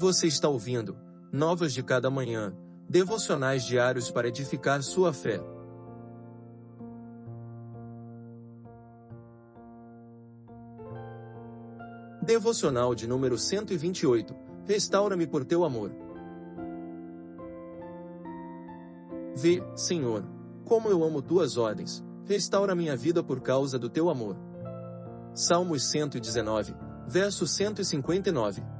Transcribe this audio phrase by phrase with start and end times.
[0.00, 0.96] Você está ouvindo
[1.30, 2.56] Novas de Cada Manhã,
[2.88, 5.38] devocionais diários para edificar sua fé.
[12.22, 14.34] Devocional de número 128
[14.64, 15.92] Restaura-me por teu amor.
[19.36, 20.24] Vê, Senhor,
[20.64, 24.34] como eu amo tuas ordens, restaura minha vida por causa do teu amor.
[25.34, 26.74] Salmos 119,
[27.06, 28.79] verso 159.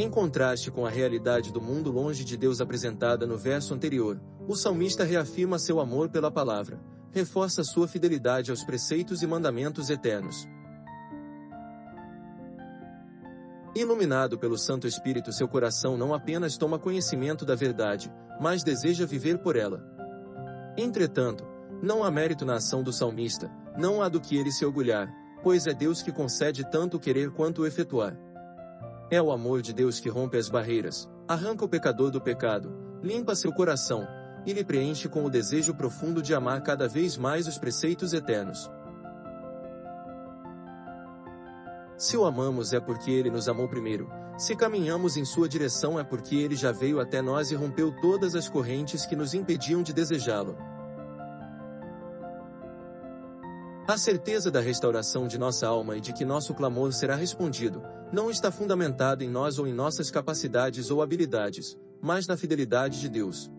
[0.00, 4.18] Em contraste com a realidade do mundo longe de Deus apresentada no verso anterior,
[4.48, 10.48] o salmista reafirma seu amor pela palavra, reforça sua fidelidade aos preceitos e mandamentos eternos.
[13.76, 18.10] Iluminado pelo Santo Espírito, seu coração não apenas toma conhecimento da verdade,
[18.40, 19.84] mas deseja viver por ela.
[20.78, 21.44] Entretanto,
[21.82, 25.66] não há mérito na ação do salmista, não há do que ele se orgulhar, pois
[25.66, 28.16] é Deus que concede tanto o querer quanto o efetuar.
[29.10, 32.72] É o amor de Deus que rompe as barreiras, arranca o pecador do pecado,
[33.02, 34.06] limpa seu coração,
[34.46, 38.70] e lhe preenche com o desejo profundo de amar cada vez mais os preceitos eternos.
[41.96, 44.08] Se o amamos é porque ele nos amou primeiro,
[44.38, 48.36] se caminhamos em sua direção é porque ele já veio até nós e rompeu todas
[48.36, 50.56] as correntes que nos impediam de desejá-lo.
[53.88, 58.30] A certeza da restauração de nossa alma e de que nosso clamor será respondido, não
[58.30, 63.50] está fundamentada em nós ou em nossas capacidades ou habilidades, mas na fidelidade de Deus.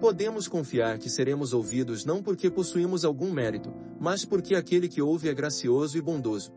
[0.00, 5.28] Podemos confiar que seremos ouvidos não porque possuímos algum mérito, mas porque aquele que ouve
[5.28, 6.52] é gracioso e bondoso.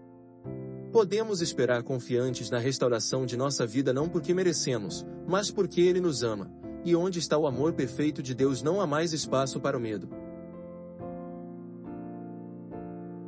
[0.93, 6.23] Podemos esperar confiantes na restauração de nossa vida não porque merecemos, mas porque Ele nos
[6.23, 6.49] ama,
[6.85, 10.07] e onde está o amor perfeito de Deus não há mais espaço para o medo.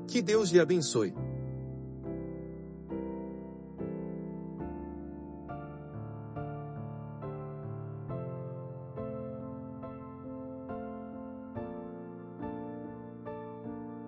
[0.07, 1.13] Que Deus lhe abençoe.